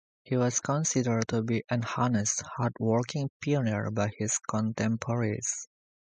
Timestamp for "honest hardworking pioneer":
1.95-3.91